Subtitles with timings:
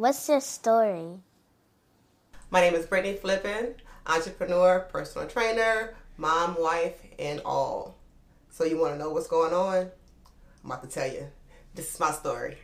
[0.00, 1.20] What's your story?
[2.50, 3.74] My name is Brittany Flippen,
[4.06, 7.98] entrepreneur, personal trainer, mom, wife, and all.
[8.48, 9.90] So you want to know what's going on?
[10.64, 11.26] I'm about to tell you.
[11.74, 12.56] This is my story.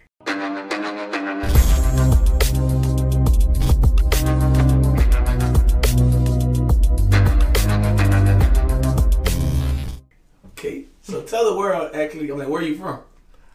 [10.53, 12.30] Okay, so tell the world actually.
[12.30, 13.00] I'm like, where are you from?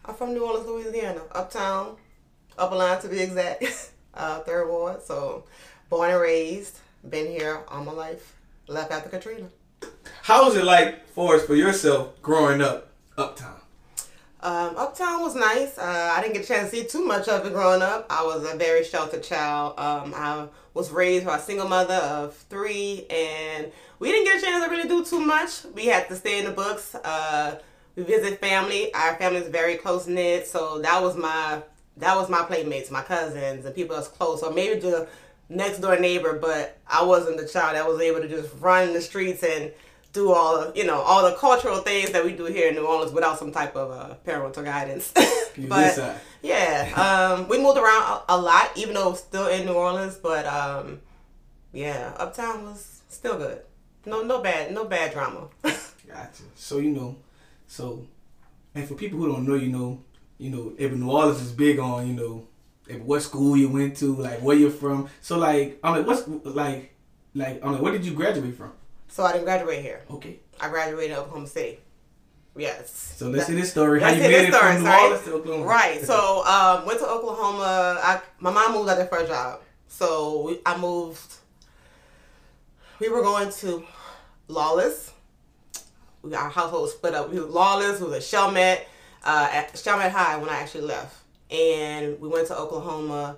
[0.04, 1.96] I'm from New Orleans, Louisiana, uptown,
[2.58, 5.02] upper line to be exact, uh, third ward.
[5.02, 5.44] So,
[5.88, 6.78] born and raised,
[7.08, 8.36] been here all my life.
[8.68, 9.48] Left after Katrina.
[10.22, 12.88] How was it like for us for yourself growing up
[13.18, 13.62] uptown?
[14.42, 15.78] Um, uptown was nice.
[15.78, 18.06] Uh, I didn't get a chance to see too much of it growing up.
[18.10, 19.78] I was a very sheltered child.
[19.78, 24.44] Um, I was raised by a single mother of three, and we didn't get a
[24.44, 25.64] chance to really do too much.
[25.74, 26.94] We had to stay in the books.
[26.96, 27.60] Uh,
[27.94, 28.92] we visit family.
[28.94, 31.62] Our family is very close knit, so that was my
[31.98, 34.42] that was my playmates, my cousins, and people that's close.
[34.42, 35.08] Or maybe the
[35.48, 39.00] next door neighbor, but I wasn't the child that was able to just run the
[39.00, 39.72] streets and
[40.12, 42.86] do all of, you know all the cultural things that we do here in New
[42.86, 45.12] Orleans without some type of uh, parental guidance.
[45.58, 50.16] But yeah, um, we moved around a, a lot, even though still in New Orleans.
[50.16, 51.00] But um,
[51.74, 53.60] yeah, Uptown was still good.
[54.06, 55.48] No, no bad, no bad drama.
[55.62, 56.44] Gotcha.
[56.54, 57.16] So you know,
[57.66, 58.06] so
[58.74, 60.02] and for people who don't know, you know,
[60.38, 62.46] you know, if New Orleans is big on, you know,
[63.04, 65.08] what school you went to, like where you're from.
[65.20, 66.94] So like, I'm like, what's like,
[67.34, 68.72] like, I'm like, where did you graduate from?
[69.12, 70.00] so I didn't graduate here.
[70.10, 70.40] Okay.
[70.58, 71.78] I graduated in Oklahoma City.
[72.56, 73.14] Yes.
[73.16, 74.00] So let's see this story.
[74.00, 74.90] How you made it story, from New.
[74.90, 75.64] Orleans to Oklahoma?
[75.64, 76.02] Right.
[76.04, 78.00] So um, went to Oklahoma.
[78.02, 79.60] I, my mom moved out there for a job.
[79.86, 81.34] So we, I moved.
[83.00, 83.84] We were going to
[84.48, 85.12] Lawless.
[86.22, 87.30] We, got our household was split up.
[87.30, 88.00] We were Lawless.
[88.00, 88.86] We was at Chalmette,
[89.24, 91.16] uh, at Chalmette High when I actually left,
[91.50, 93.36] and we went to Oklahoma.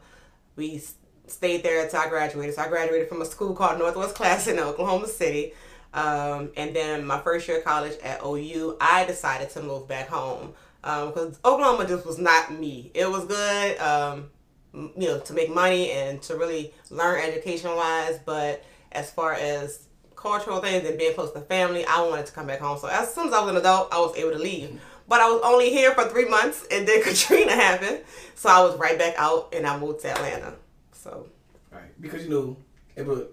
[0.57, 0.83] We
[1.27, 2.55] stayed there until I graduated.
[2.55, 5.53] So I graduated from a school called Northwest Classen in Oklahoma City.
[5.93, 10.09] Um, and then my first year of college at OU, I decided to move back
[10.09, 12.91] home because Oklahoma just was not me.
[12.95, 14.31] It was good, um,
[14.75, 19.87] you know, to make money and to really learn education wise, but as far as
[20.17, 22.79] cultural things and being close to family, I wanted to come back home.
[22.79, 24.81] So as soon as I was an adult, I was able to leave.
[25.07, 28.01] But I was only here for three months, and then Katrina happened,
[28.35, 30.55] so I was right back out, and I moved to Atlanta.
[30.93, 31.29] So
[31.75, 32.01] Right.
[32.01, 32.57] Because you know,
[32.97, 33.27] a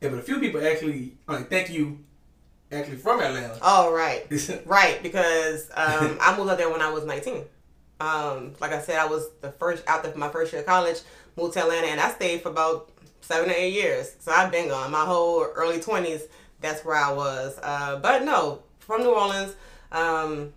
[0.00, 1.98] if a few people actually like thank you
[2.70, 3.58] actually from Atlanta.
[3.60, 4.26] Oh right,
[4.66, 5.02] right.
[5.02, 7.44] Because um, I moved out there when I was nineteen.
[8.00, 10.66] Um, like I said, I was the first out there for my first year of
[10.66, 11.00] college.
[11.36, 12.90] Moved to Atlanta, and I stayed for about
[13.20, 14.16] seven or eight years.
[14.18, 16.22] So I've been gone my whole early twenties.
[16.60, 17.58] That's where I was.
[17.62, 19.54] Uh, but no, from New Orleans.
[19.90, 20.54] Um,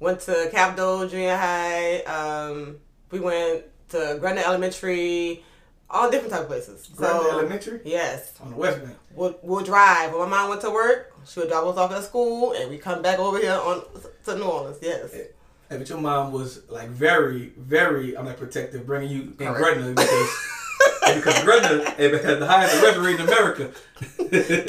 [0.00, 1.98] went to Capitol Junior High.
[2.00, 2.78] Um,
[3.10, 5.44] we went to Gretna Elementary.
[5.92, 6.88] All different type of places.
[6.96, 7.80] Gretna So- Elementary?
[7.84, 8.96] Yes on the West Bank.
[9.14, 10.12] we'll, we'll drive.
[10.12, 12.78] When my mom went to work, she would drop us off at school, and we
[12.78, 13.82] come back over here on
[14.24, 14.78] to New Orleans.
[14.80, 15.12] Yes.
[15.12, 15.28] Hey,
[15.68, 19.52] but your mom was like very, very, I'm like protective, bringing you in.
[19.52, 20.36] Gretna because
[21.04, 23.70] eh, because Gretna it has the highest rate in America.
[24.32, 24.66] It,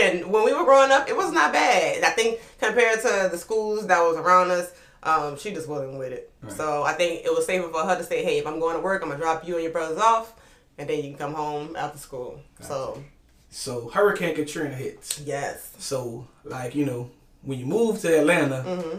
[0.00, 2.02] and when we were growing up, it was not bad.
[2.04, 4.72] I think compared to the schools that was around us,
[5.02, 6.32] um, she just wasn't with it.
[6.42, 6.52] Right.
[6.52, 8.82] So I think it was safer for her to say, "Hey, if I'm going to
[8.82, 10.34] work, I'm gonna drop you and your brothers off,
[10.78, 13.02] and then you can come home after school." So
[13.50, 15.20] so Hurricane Katrina hits.
[15.20, 15.72] yes.
[15.78, 17.10] So like you know
[17.42, 18.96] when you move to Atlanta, hmm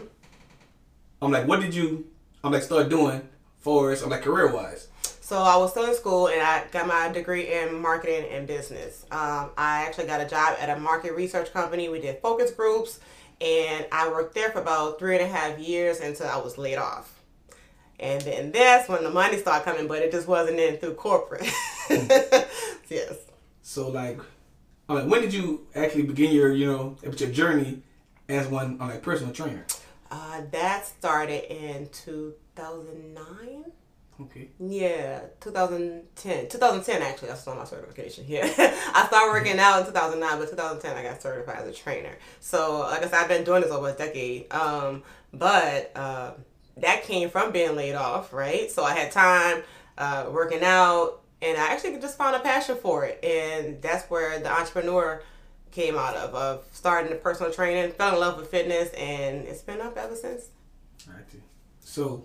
[1.20, 2.06] I'm like, what did you?
[2.42, 3.22] I'm like start doing
[3.60, 4.02] for us.
[4.02, 4.88] I'm like career wise.
[5.22, 9.06] So I was still in school and I got my degree in marketing and business.
[9.12, 11.88] Um, I actually got a job at a market research company.
[11.88, 12.98] We did focus groups
[13.40, 16.76] and I worked there for about three and a half years until I was laid
[16.76, 17.22] off.
[18.00, 21.48] And then that's when the money started coming, but it just wasn't in through corporate.
[21.88, 23.14] yes.
[23.62, 24.18] So like,
[24.88, 27.80] I'm like, when did you actually begin your you know your journey
[28.28, 29.64] as one I'm like personal trainer?
[30.10, 33.64] Uh, that started in 2009.
[34.20, 34.48] Okay.
[34.60, 36.48] Yeah, 2010.
[36.48, 38.24] 2010 actually, I started my certification.
[38.28, 38.42] Yeah,
[38.94, 42.16] I started working out in 2009, but 2010 I got certified as a trainer.
[42.40, 44.52] So, like I said, I've been doing this over a decade.
[44.52, 45.02] Um,
[45.32, 46.32] but uh,
[46.76, 48.70] that came from being laid off, right?
[48.70, 49.62] So I had time
[49.98, 54.38] uh, working out, and I actually just found a passion for it, and that's where
[54.38, 55.22] the entrepreneur
[55.70, 59.62] came out of of starting the personal training, fell in love with fitness, and it's
[59.62, 60.48] been up ever since.
[61.08, 61.24] Right.
[61.80, 62.24] So,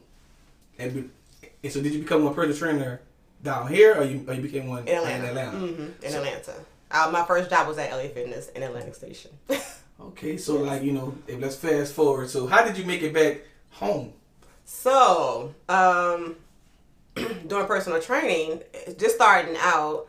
[1.64, 3.02] and, so did you become a personal trainer
[3.44, 5.16] down here, or you or you became one in Atlanta.
[5.24, 5.58] in Atlanta?
[5.58, 6.54] hmm In So- Atlanta.
[6.90, 9.32] Uh, my first job was at LA Fitness in Atlantic Station.
[10.00, 12.30] Okay, so like you know, if let's fast forward.
[12.30, 14.14] So how did you make it back home?
[14.64, 16.36] so, um,
[17.48, 18.62] doing personal training,
[19.00, 20.08] just starting out,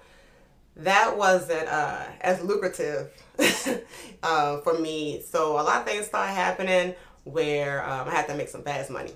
[0.77, 3.11] that wasn't uh, as lucrative
[4.23, 5.23] uh, for me.
[5.23, 8.91] So a lot of things started happening where um, I had to make some fast
[8.91, 9.13] money.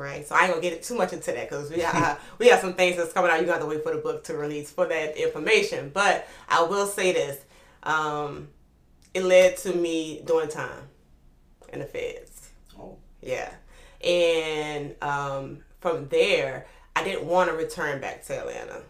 [0.00, 2.60] Right, so I ain't gonna get too much into that because we have, we have
[2.60, 3.38] some things that's coming out.
[3.38, 5.90] You got to wait for the book to release for that information.
[5.92, 7.38] But I will say this:
[7.82, 8.48] um,
[9.12, 10.88] it led to me doing time
[11.70, 12.48] in the feds.
[12.78, 12.96] Oh.
[13.20, 13.52] Yeah,
[14.02, 16.66] and um, from there,
[16.96, 18.80] I didn't want to return back to Atlanta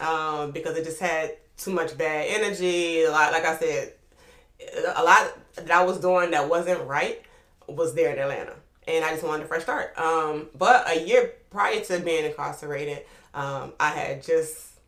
[0.00, 3.02] um, because it just had too much bad energy.
[3.02, 3.92] A lot, like I said,
[4.96, 7.20] a lot that I was doing that wasn't right
[7.68, 8.54] was there in Atlanta,
[8.86, 9.98] and I just wanted a fresh start.
[9.98, 14.80] Um, but a year prior to being incarcerated, um, I had just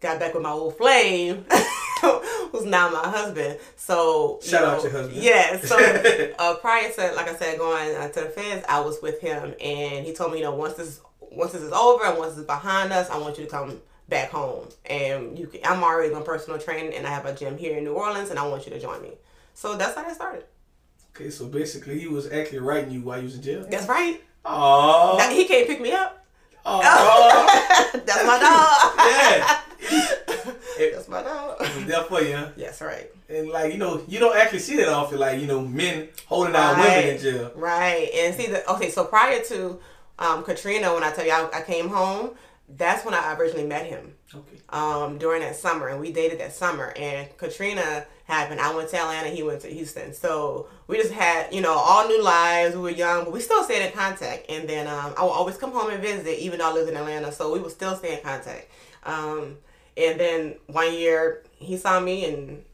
[0.00, 1.44] got back with my old flame.
[2.00, 3.58] who's now my husband.
[3.76, 5.22] So shout know, out your husband.
[5.22, 5.58] Yeah.
[5.58, 5.76] So
[6.38, 9.54] uh, prior to, like I said, going uh, to the feds, I was with him,
[9.60, 12.46] and he told me, you know, once this once this is over and once it's
[12.46, 14.68] behind us, I want you to come back home.
[14.86, 17.84] And you, can, I'm already on personal training, and I have a gym here in
[17.84, 19.12] New Orleans, and I want you to join me.
[19.54, 20.44] So that's how that started.
[21.16, 23.66] Okay, so basically, he was actually writing you while you was in jail.
[23.70, 24.22] That's right.
[24.44, 25.18] Oh.
[25.32, 26.22] He can't pick me up.
[26.66, 26.80] Oh.
[28.04, 29.08] that's my dog.
[29.08, 29.60] yeah.
[30.78, 31.56] It, That's my dog.
[31.62, 32.36] It was there for you.
[32.36, 32.50] Huh?
[32.56, 33.10] Yes, right.
[33.30, 35.18] And like you know, you don't actually see that often.
[35.18, 36.76] Like you know, men holding right.
[36.76, 37.52] women in jail.
[37.54, 38.10] Right.
[38.14, 38.90] And see the okay.
[38.90, 39.78] So prior to
[40.18, 42.32] um, Katrina, when I tell you I, I came home,
[42.68, 44.14] that's when I originally met him.
[44.34, 44.58] Okay.
[44.70, 46.92] Um, during that summer, and we dated that summer.
[46.96, 48.60] And Katrina happened.
[48.60, 49.28] I went to Atlanta.
[49.28, 50.12] He went to Houston.
[50.12, 52.74] So we just had, you know, all new lives.
[52.74, 54.46] We were young, but we still stayed in contact.
[54.50, 56.96] And then um, I would always come home and visit, even though I lived in
[56.96, 57.30] Atlanta.
[57.30, 58.68] So we would still stay in contact.
[59.04, 59.58] Um,
[59.96, 62.64] and then one year he saw me and,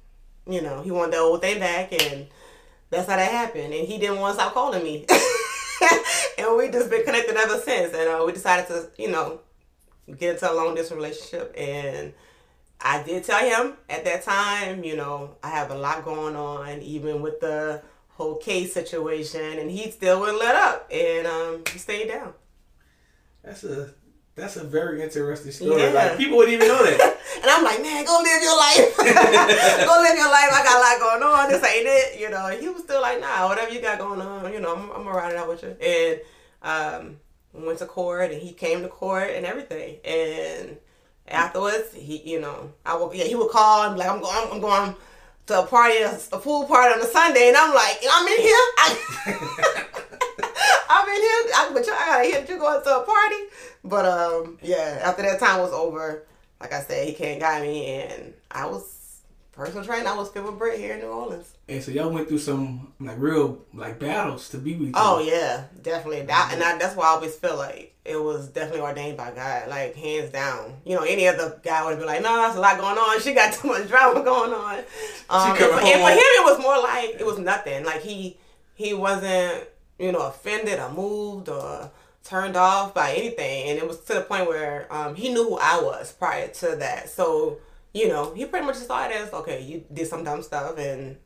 [0.49, 2.27] you know, he wanted the old thing back and
[2.91, 3.75] that's how that happened.
[3.75, 5.06] And he didn't want to stop calling me.
[6.39, 7.94] and we just been connected ever since.
[7.94, 9.41] And uh, we decided to, you know,
[10.16, 11.54] get into a long distance relationship.
[11.56, 12.12] And
[12.81, 16.81] I did tell him at that time, you know, I have a lot going on,
[16.82, 19.58] even with the whole case situation.
[19.58, 20.88] And he still wouldn't let up.
[20.93, 22.34] And um, he stayed down.
[23.43, 23.90] That's a
[24.34, 25.82] that's a very interesting story.
[25.82, 25.90] Yeah.
[25.90, 27.00] Like people wouldn't even know that.
[27.43, 28.96] and I'm like, man, go live your life.
[28.96, 30.48] go live your life.
[30.52, 31.50] I got a lot going on.
[31.50, 32.20] This ain't it.
[32.20, 34.90] You know, he was still like, nah, whatever you got going on, you know, I'm,
[34.90, 35.76] I'm gonna ride it out with you.
[35.82, 36.20] And
[36.62, 37.16] um,
[37.52, 39.99] went to court, and he came to court and everything.
[40.04, 40.76] And
[41.28, 44.49] afterwards, he, you know, I would, yeah, he would call and be like, I'm going,
[44.52, 44.94] I'm going
[45.46, 48.66] to a party, a, pool party on a Sunday, and I'm like, I'm in here.
[48.78, 48.96] I,
[50.88, 53.37] I'm in here, I, but I gotta hear you going to a party.
[53.84, 56.25] But um, yeah, after that time was over,
[56.60, 59.01] like I said, he came got me, and I was
[59.52, 60.08] personal trainer.
[60.08, 61.52] I was Fit with Brit here in New Orleans.
[61.69, 64.93] And so y'all went through some like real like battles to be with.
[64.94, 66.22] Oh yeah, definitely.
[66.22, 69.69] That and I, that's why I always feel like it was definitely ordained by God,
[69.69, 70.78] like hands down.
[70.84, 73.20] You know, any other guy would be like, "No, that's a lot going on.
[73.20, 74.78] She got too much drama going on."
[75.31, 77.84] Um, and, for, and for him, it was more like it was nothing.
[77.84, 78.38] Like he
[78.75, 79.64] he wasn't
[79.98, 81.90] you know offended or moved or
[82.25, 85.58] turned off by anything, and it was to the point where um, he knew who
[85.58, 87.08] I was prior to that.
[87.10, 87.58] So
[87.94, 91.17] you know, he pretty much saw it as okay, you did some dumb stuff, and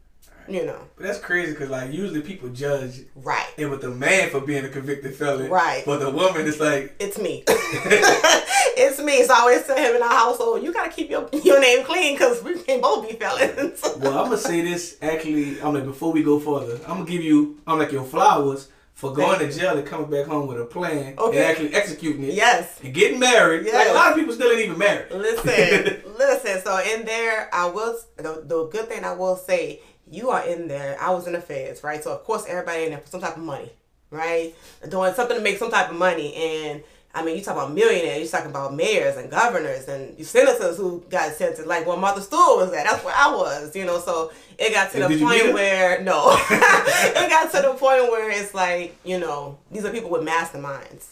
[0.49, 0.79] you know.
[0.97, 4.65] But that's crazy because like usually people judge right it with the man for being
[4.65, 5.83] a convicted felon, right?
[5.85, 7.45] But the woman is like it's me.
[7.49, 9.25] it's me.
[9.25, 12.15] So I always tell him in our household, you gotta keep your your name clean
[12.15, 13.83] because we can both be felons.
[13.99, 15.61] well, I'm gonna say this actually.
[15.61, 17.59] I'm like before we go further, I'm gonna give you.
[17.67, 21.15] I'm like your flowers for going to jail and coming back home with a plan
[21.19, 21.37] okay.
[21.37, 22.33] and actually executing it.
[22.33, 22.81] Yes.
[22.83, 23.67] And getting married.
[23.67, 23.75] Yes.
[23.75, 25.13] Like a lot of people still ain't even married.
[25.13, 26.63] Listen, listen.
[26.63, 27.95] So in there, I will.
[28.17, 30.97] The, the good thing I will say, you are in there.
[30.99, 32.03] I was in the feds, right?
[32.03, 33.71] So of course everybody in there for some type of money,
[34.11, 34.55] right?
[34.89, 36.83] Doing something to make some type of money and
[37.17, 41.03] I mean, you talk about millionaires, you talking about mayors and governors and senators who
[41.09, 42.85] got sentenced, like where Martha Stewart was at.
[42.85, 43.99] That's where I was, you know.
[43.99, 48.31] So it got to and the point where no, it got to the point where
[48.31, 51.07] it's like, you know, these are people with masterminds.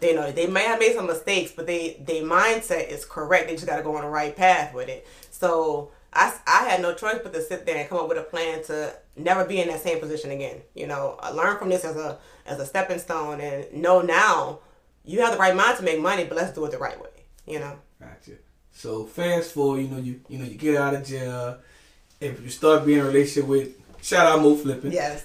[0.00, 3.46] They know they may have made some mistakes, but they their mindset is correct.
[3.46, 5.06] They just got to go on the right path with it.
[5.30, 8.22] So I, I had no choice but to sit there and come up with a
[8.22, 10.62] plan to never be in that same position again.
[10.74, 14.58] You know, I learned from this as a as a stepping stone and know now
[15.04, 17.08] you have the right mind to make money, but let's do it the right way.
[17.46, 17.78] You know.
[18.00, 18.38] Gotcha.
[18.72, 21.58] So fast forward, you know, you you know, you get out of jail,
[22.20, 24.92] if you start being in a relationship with shout out Mo Flippen.
[24.92, 25.24] Yes.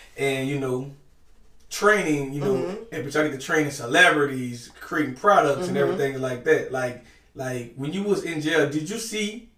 [0.16, 0.92] and you know,
[1.70, 2.94] training, you know, mm-hmm.
[2.94, 5.68] and but y'all get to training celebrities, creating products mm-hmm.
[5.68, 6.72] and everything like that.
[6.72, 9.48] Like like when you was in jail, did you see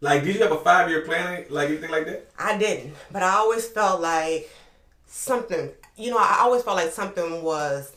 [0.00, 2.30] like did you have a five year plan like anything like that?
[2.38, 2.94] I didn't.
[3.10, 4.48] But I always felt like
[5.06, 7.92] something you know, I always felt like something was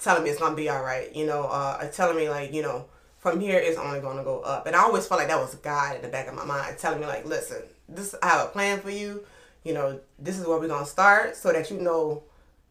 [0.00, 1.14] telling me it's gonna be all right.
[1.14, 2.86] You know, uh, telling me like, you know,
[3.18, 4.66] from here it's only gonna go up.
[4.66, 7.00] And I always felt like that was God in the back of my mind telling
[7.00, 9.24] me like, listen, this I have a plan for you.
[9.64, 12.22] You know, this is where we're gonna start so that you know,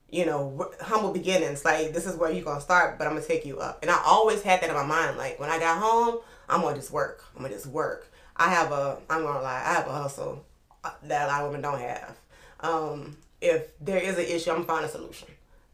[0.10, 1.64] you know, humble beginnings.
[1.64, 3.80] Like this is where you're gonna start, but I'm gonna take you up.
[3.82, 5.18] And I always had that in my mind.
[5.18, 6.20] Like when I got home,
[6.50, 7.24] I'm gonna just work.
[7.36, 8.12] I'm gonna just work.
[8.36, 10.46] I have a, I'm gonna lie, I have a hustle
[11.04, 12.18] that a lot of women don't have.
[12.62, 15.28] Um, if there is an issue, I'm gonna find a solution.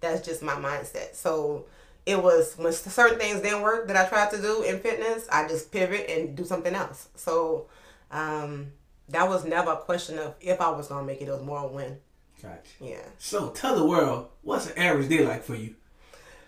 [0.06, 1.16] That's just my mindset.
[1.16, 1.66] So
[2.06, 5.48] it was when certain things didn't work that I tried to do in fitness, I
[5.48, 7.10] just pivot and do something else.
[7.16, 7.66] So
[8.12, 8.68] um,
[9.10, 11.28] that was never a question of if I was gonna make it.
[11.28, 11.98] It was more when.
[12.42, 12.60] Gotcha.
[12.80, 13.02] Yeah.
[13.18, 15.76] So tell the world what's an average day like for you.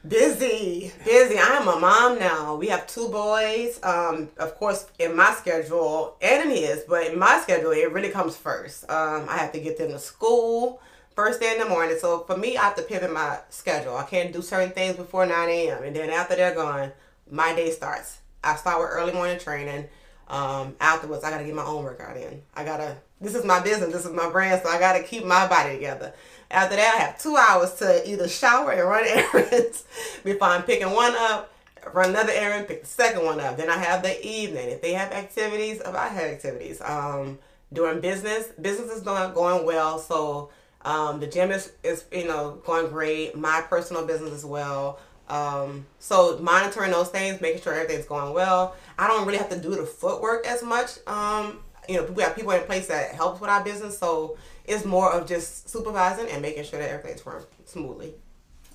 [0.08, 1.40] Busy, busy.
[1.40, 2.56] I am a mom now.
[2.56, 3.80] We have two boys.
[3.84, 8.10] Um, of course, in my schedule and in his, but in my schedule, it really
[8.10, 8.84] comes first.
[8.90, 10.82] Um, I have to get them to school
[11.18, 11.98] first thing in the morning.
[12.00, 13.98] So for me, I have to pivot my schedule.
[13.98, 15.84] I can't do certain things before 9 a.m.
[15.84, 16.92] And then after they're gone,
[17.30, 18.20] my day starts.
[18.44, 19.88] I start with early morning training.
[20.28, 22.44] Um, afterwards, I got to get my own workout in.
[22.56, 25.04] I got to, this is my business, this is my brand, so I got to
[25.04, 26.14] keep my body together.
[26.52, 29.86] After that, I have two hours to either shower and run errands
[30.24, 31.52] before I'm picking one up,
[31.94, 33.58] run another errand, pick the second one up.
[33.58, 34.70] Then I have the evening.
[34.70, 37.40] If they have activities, if I have activities, um,
[37.74, 39.98] doing business, business is going, going well.
[39.98, 40.52] So
[40.84, 43.36] um, the gym is, is, you know, going great.
[43.36, 45.00] My personal business as well.
[45.30, 48.76] Um, so monitoring those things, making sure everything's going well.
[48.98, 51.06] I don't really have to do the footwork as much.
[51.06, 54.86] Um, you know, we have people in place that helps with our business, so it's
[54.86, 58.14] more of just supervising and making sure that everything's running smoothly.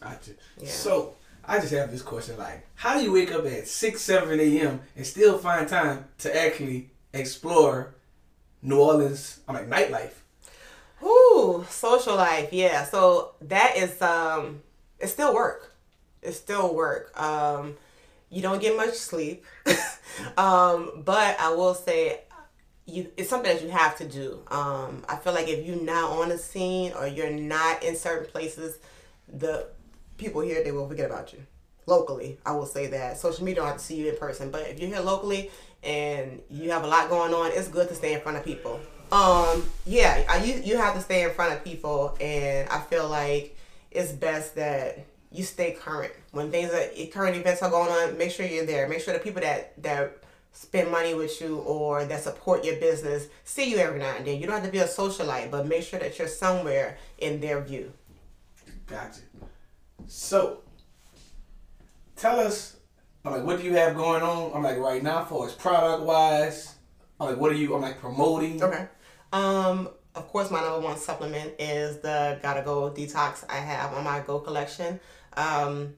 [0.00, 0.32] Gotcha.
[0.60, 0.68] Yeah.
[0.68, 4.40] So I just have this question: like, how do you wake up at six, seven
[4.40, 4.80] a.m.
[4.96, 7.94] and still find time to actually explore
[8.62, 9.40] New Orleans?
[9.48, 10.21] I mean, nightlife.
[11.02, 12.52] Ooh, social life.
[12.52, 12.84] Yeah.
[12.84, 14.62] So that is um,
[14.98, 15.74] it's still work.
[16.22, 17.18] It's still work.
[17.20, 17.76] Um,
[18.30, 19.44] you don't get much sleep,
[20.38, 22.20] um, but I will say
[22.86, 24.42] you it's something that you have to do.
[24.50, 28.30] Um, I feel like if you're not on the scene or you're not in certain
[28.30, 28.78] places,
[29.28, 29.66] the
[30.18, 31.40] people here they will forget about you.
[31.86, 34.68] Locally, I will say that social media don't have to see you in person, but
[34.68, 35.50] if you're here locally
[35.82, 38.80] and you have a lot going on, it's good to stay in front of people.
[39.12, 43.06] Um, yeah, I, you you have to stay in front of people, and I feel
[43.08, 43.58] like
[43.90, 48.16] it's best that you stay current when things are current events are going on.
[48.16, 48.88] Make sure you're there.
[48.88, 53.26] Make sure the people that that spend money with you or that support your business
[53.44, 54.40] see you every now and then.
[54.40, 57.60] You don't have to be a socialite, but make sure that you're somewhere in their
[57.60, 57.92] view.
[58.86, 59.20] Gotcha.
[60.06, 60.60] So,
[62.16, 62.76] tell us,
[63.24, 64.52] I'm like, what do you have going on?
[64.54, 66.74] I'm like, right now, for as product wise,
[67.20, 67.74] I'm like, what are you?
[67.74, 68.62] I'm like promoting.
[68.62, 68.88] Okay.
[69.32, 74.04] Um, of course, my number one supplement is the Gotta Go Detox I have on
[74.04, 75.00] my Go collection.
[75.34, 75.94] Um,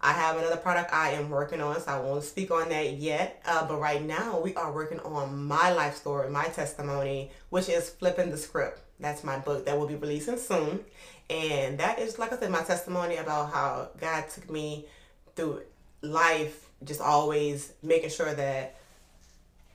[0.00, 3.42] I have another product I am working on, so I won't speak on that yet.
[3.44, 7.90] Uh, but right now, we are working on my life story, my testimony, which is
[7.90, 8.80] Flipping the Script.
[9.00, 10.84] That's my book that will be releasing soon.
[11.28, 14.86] And that is, like I said, my testimony about how God took me
[15.34, 15.62] through
[16.00, 18.76] life, just always making sure that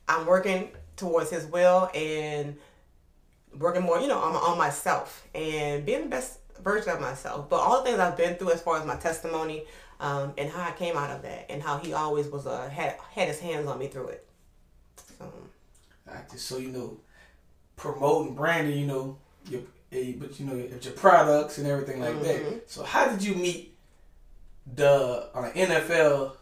[0.08, 2.56] I'm working towards His will and
[3.58, 7.50] working more, you know, on, on myself and being the best version of myself.
[7.50, 9.66] But all the things I've been through as far as my testimony,
[10.00, 12.98] um, and how I came out of that, and how he always was uh, had
[13.12, 14.28] had his hands on me through it.
[15.18, 15.32] So,
[16.32, 17.00] just so you know,
[17.76, 19.18] promoting branding, you know,
[19.50, 22.24] your eh, but you know your products and everything like mm-hmm.
[22.24, 22.70] that.
[22.70, 23.78] So how did you meet
[24.76, 26.36] the uh, NFL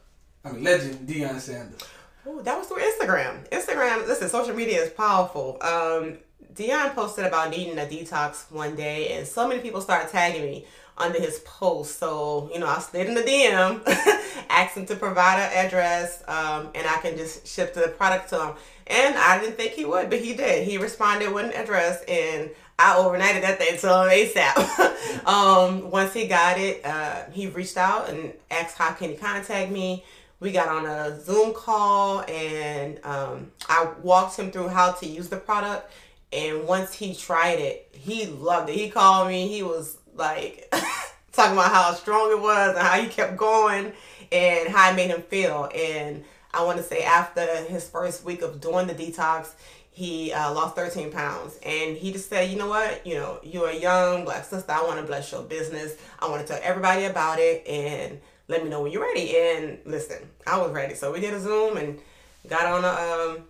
[0.43, 1.81] I mean legend Deion Sanders?
[2.25, 3.49] Oh, that was through Instagram.
[3.49, 5.57] Instagram, listen, social media is powerful.
[5.61, 6.19] Um,
[6.53, 10.65] Deion posted about needing a detox one day, and so many people started tagging me
[10.97, 11.97] under his post.
[11.97, 13.81] So, you know, I slid in the DM,
[14.49, 18.47] asked him to provide an address, um, and I can just ship the product to
[18.47, 18.53] him.
[18.87, 20.67] And I didn't think he would, but he did.
[20.67, 25.25] He responded with an address, and I overnighted that thing to him ASAP.
[25.25, 29.71] um, once he got it, uh, he reached out and asked how can he contact
[29.71, 30.03] me.
[30.41, 35.29] We got on a Zoom call, and um, I walked him through how to use
[35.29, 35.93] the product.
[36.33, 38.75] And once he tried it, he loved it.
[38.75, 39.47] He called me.
[39.47, 40.67] He was like
[41.31, 43.93] talking about how strong it was and how he kept going
[44.31, 45.69] and how it made him feel.
[45.75, 46.23] And
[46.53, 49.53] I want to say after his first week of doing the detox,
[49.91, 53.69] he uh, lost 13 pounds and he just said you know what you know you're
[53.69, 57.03] a young black sister i want to bless your business i want to tell everybody
[57.03, 61.11] about it and let me know when you're ready and listen i was ready so
[61.11, 61.99] we did a zoom and
[62.47, 63.43] got on a um,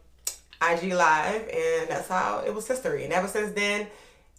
[0.61, 3.87] ig live and that's how it was history and ever since then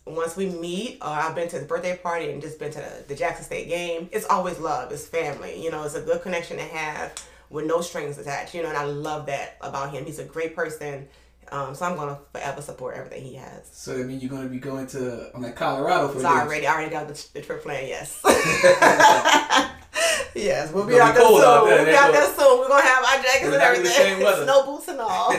[0.05, 3.05] once we meet, or I've been to his birthday party and just been to the,
[3.09, 4.91] the Jackson State game, it's always love.
[4.91, 5.63] It's family.
[5.63, 7.13] You know, it's a good connection to have
[7.51, 8.55] with no strings attached.
[8.55, 10.05] You know, and I love that about him.
[10.05, 11.09] He's a great person.
[11.51, 13.69] Um, so I'm gonna forever support everything he has.
[13.73, 16.73] So that means you're gonna be going to I'm like Colorado for It's already I
[16.73, 17.87] already got the, the trip plan.
[17.87, 18.23] Yes.
[20.35, 21.43] yes, we'll be out be there soon.
[21.43, 22.59] out there, we'll be out there soon.
[22.59, 25.01] We're gonna have our jackets and not gonna be the same everything, snow boots and
[25.01, 25.31] all.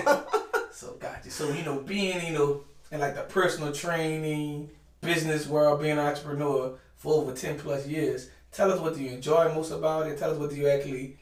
[0.83, 1.31] So gotcha.
[1.31, 2.61] So you know, being you know
[2.91, 8.29] in like the personal training business world, being an entrepreneur for over ten plus years.
[8.51, 10.17] Tell us what do you enjoy most about it.
[10.17, 11.17] Tell us what do you actually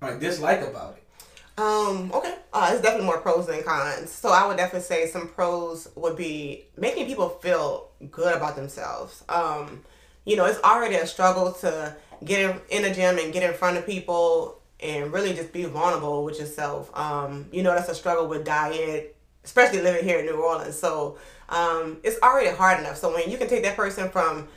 [0.00, 1.60] like dislike about it.
[1.60, 2.36] Um, okay.
[2.52, 4.10] Uh, it's definitely more pros than cons.
[4.10, 9.24] So I would definitely say some pros would be making people feel good about themselves.
[9.28, 9.82] Um,
[10.24, 13.54] you know, it's already a struggle to get in, in the gym and get in
[13.54, 16.90] front of people and really just be vulnerable with yourself.
[16.96, 20.78] Um, you know, that's a struggle with diet, especially living here in New Orleans.
[20.78, 21.18] So
[21.48, 22.96] um, it's already hard enough.
[22.96, 24.48] So when you can take that person from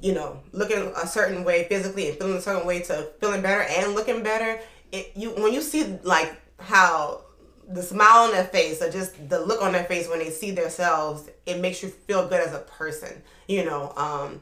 [0.00, 3.62] you know, looking a certain way physically and feeling a certain way to feeling better
[3.62, 4.60] and looking better.
[4.92, 7.24] It you when you see like how
[7.68, 10.50] the smile on their face or just the look on their face when they see
[10.50, 13.22] themselves, it makes you feel good as a person.
[13.46, 14.40] You know, um,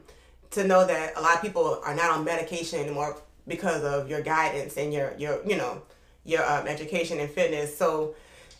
[0.51, 4.21] to know that a lot of people are not on medication anymore because of your
[4.21, 5.81] guidance and your your you know
[6.23, 7.77] your um, education and fitness.
[7.77, 8.15] So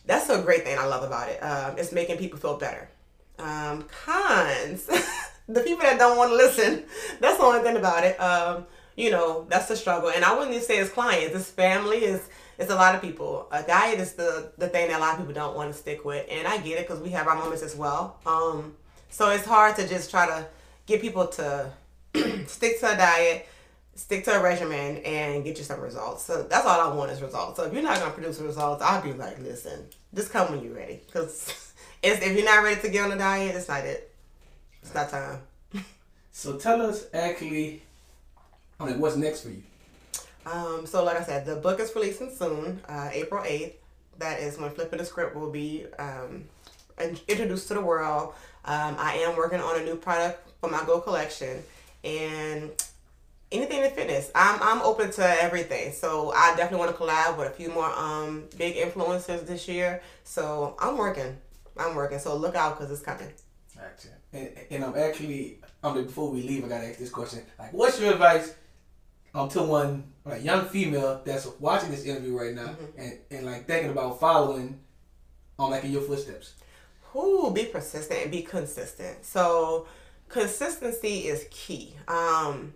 [0.05, 1.39] that's a great thing I love about it.
[1.39, 2.89] Um, it's making people feel better.
[3.37, 4.85] Um, cons,
[5.47, 6.83] the people that don't want to listen.
[7.21, 8.19] That's the only thing about it.
[8.19, 8.65] Um,
[8.95, 10.09] you know, that's the struggle.
[10.09, 12.27] And I wouldn't even say it's clients, it's family, it's
[12.57, 13.47] it's a lot of people.
[13.51, 16.03] A diet is the the thing that a lot of people don't want to stick
[16.03, 18.19] with, and I get it because we have our moments as well.
[18.25, 18.75] Um,
[19.09, 20.47] so it's hard to just try to
[20.85, 21.71] get people to
[22.47, 23.47] stick to a diet,
[23.99, 26.23] stick to a regimen, and get you some results.
[26.23, 27.57] So that's all I want is results.
[27.57, 30.73] So if you're not gonna produce results, I'll be like, listen, just come when you're
[30.73, 34.11] ready, because if you're not ready to get on a diet, it's not it.
[34.81, 35.41] It's not time.
[36.31, 37.81] So tell us actually,
[38.79, 39.61] I mean, what's next for you?
[40.45, 43.73] Um, so like I said, the book is releasing soon, uh, April 8th.
[44.19, 46.45] That is when Flipping the Script will be um,
[47.27, 48.33] introduced to the world.
[48.63, 51.61] Um, I am working on a new product for my Go collection
[52.03, 52.71] and
[53.51, 54.31] anything in fitness.
[54.35, 55.91] I'm, I'm open to everything.
[55.91, 60.01] So I definitely want to collab with a few more um, big influencers this year.
[60.23, 61.37] So I'm working.
[61.77, 62.19] I'm working.
[62.19, 63.31] So look out because it's coming.
[63.75, 64.09] Gotcha.
[64.33, 67.41] And, and I'm actually, mean, before we leave, I gotta ask this question.
[67.57, 68.53] Like, what's your advice
[69.33, 73.65] um, to one like young female that's watching this interview right now and, and like
[73.65, 74.79] thinking about following
[75.57, 76.53] on like in your footsteps?
[77.15, 79.25] Ooh, be persistent and be consistent.
[79.25, 79.87] So
[80.27, 81.95] consistency is key.
[82.07, 82.73] Um,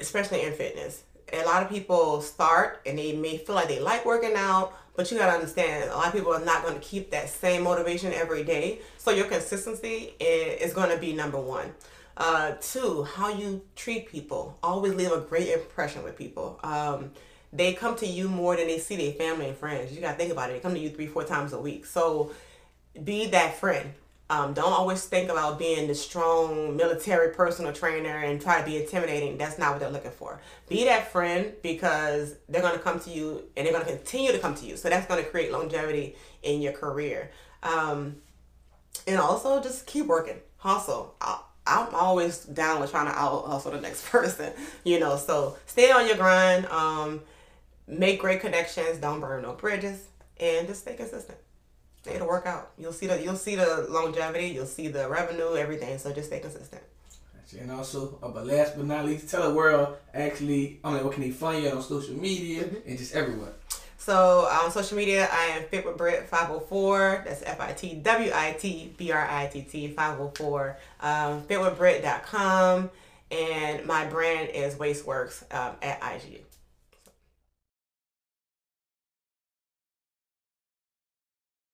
[0.00, 1.04] especially in fitness.
[1.32, 5.10] A lot of people start and they may feel like they like working out, but
[5.10, 8.44] you gotta understand a lot of people are not gonna keep that same motivation every
[8.44, 8.80] day.
[8.96, 11.74] So your consistency is gonna be number one.
[12.16, 14.58] Uh, two, how you treat people.
[14.62, 16.58] Always leave a great impression with people.
[16.64, 17.12] Um,
[17.52, 19.92] they come to you more than they see their family and friends.
[19.92, 20.54] You gotta think about it.
[20.54, 21.86] They come to you three, four times a week.
[21.86, 22.32] So
[23.04, 23.92] be that friend.
[24.30, 28.76] Um, don't always think about being the strong military personal trainer and try to be
[28.76, 29.38] intimidating.
[29.38, 30.40] That's not what they're looking for.
[30.68, 34.32] Be that friend because they're going to come to you and they're going to continue
[34.32, 34.76] to come to you.
[34.76, 37.30] So that's going to create longevity in your career.
[37.62, 38.16] Um,
[39.06, 41.14] and also just keep working, hustle.
[41.22, 44.52] I, I'm always down with trying to out hustle the next person,
[44.84, 45.16] you know.
[45.16, 47.22] So stay on your grind, um,
[47.86, 50.06] make great connections, don't burn no bridges,
[50.38, 51.38] and just stay consistent.
[52.14, 52.72] It'll work out.
[52.78, 55.98] You'll see the you'll see the longevity, you'll see the revenue, everything.
[55.98, 56.82] So just stay consistent.
[57.58, 61.14] And also, uh, but last but not least, tell the world actually, I mean, what
[61.14, 63.54] can they find you on social media and just everywhere?
[63.96, 67.24] So on social media, I am Fit with Brit 504.
[67.26, 70.78] That's F I T W I T B R I T T 504.
[71.00, 72.90] Um, fitwithbrit.com.
[73.30, 76.42] And my brand is Wasteworks um, at IG.